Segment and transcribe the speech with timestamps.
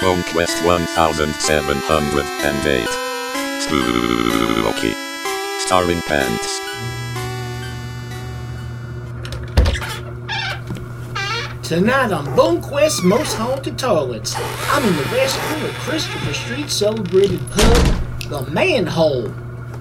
[0.00, 2.88] Bone Quest 1708.
[3.60, 4.94] Spooky.
[5.58, 6.60] Starring Pants.
[11.68, 17.40] Tonight on Bone Quest's Most Haunted Toilets, I'm in the restroom of Christopher Street's celebrated
[17.50, 17.76] pub,
[18.28, 19.32] The Manhole.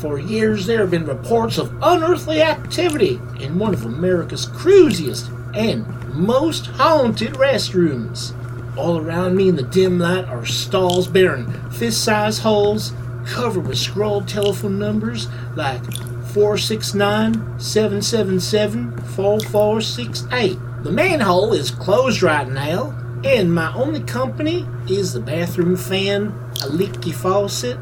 [0.00, 5.86] For years, there have been reports of unearthly activity in one of America's cruisiest and
[6.12, 8.34] most haunted restrooms.
[8.76, 12.92] All around me in the dim light are stalls bearing fist sized holes
[13.26, 15.82] covered with scrawled telephone numbers like
[16.32, 20.58] 469 777 4468.
[20.82, 26.32] The manhole is closed right now, and my only company is the bathroom fan,
[26.62, 27.76] a leaky faucet,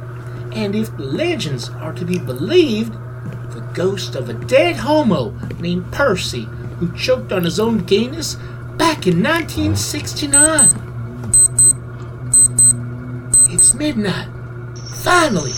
[0.53, 2.93] and if the legends are to be believed,
[3.53, 5.31] the ghost of a dead homo
[5.61, 8.37] named Percy who choked on his own gayness
[8.79, 10.71] back in 1969.
[13.51, 14.29] It's midnight.
[15.03, 15.53] Finally!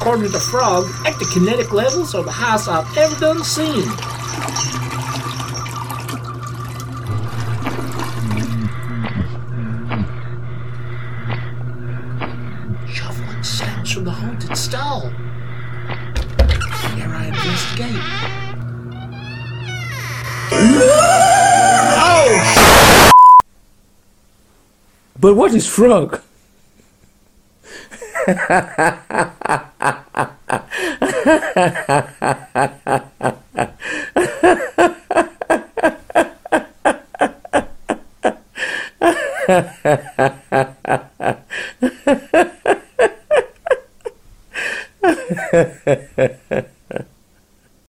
[0.00, 3.84] According to the frog, active kinetic levels are the highest I've ever done seen.
[12.88, 15.12] Shuffling sounds from the haunted stall
[17.76, 18.02] escape.
[21.98, 23.10] oh!
[25.18, 26.20] But what is frog?